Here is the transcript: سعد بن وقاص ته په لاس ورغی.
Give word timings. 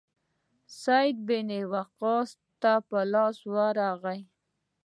سعد 0.81 1.15
بن 1.27 1.49
وقاص 1.73 2.29
ته 2.61 2.73
په 2.87 2.99
لاس 3.13 3.37
ورغی. 3.53 4.19